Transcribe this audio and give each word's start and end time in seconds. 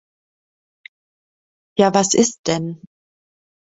Ja, 1.77 1.93
was 1.93 2.15
ist 2.15 2.47
denn? 2.47 2.81